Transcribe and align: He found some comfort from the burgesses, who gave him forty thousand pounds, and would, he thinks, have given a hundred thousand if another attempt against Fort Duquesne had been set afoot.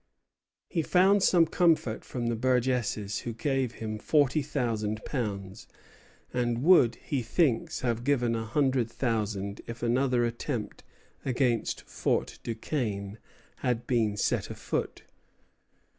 He 0.67 0.81
found 0.81 1.21
some 1.21 1.45
comfort 1.45 2.03
from 2.03 2.25
the 2.25 2.35
burgesses, 2.35 3.19
who 3.19 3.33
gave 3.33 3.73
him 3.73 3.99
forty 3.99 4.41
thousand 4.41 5.05
pounds, 5.05 5.67
and 6.33 6.63
would, 6.63 6.95
he 6.95 7.21
thinks, 7.21 7.81
have 7.81 8.03
given 8.03 8.33
a 8.33 8.43
hundred 8.43 8.89
thousand 8.89 9.61
if 9.67 9.83
another 9.83 10.25
attempt 10.25 10.83
against 11.23 11.81
Fort 11.83 12.39
Duquesne 12.41 13.19
had 13.57 13.85
been 13.85 14.17
set 14.17 14.49
afoot. 14.49 15.03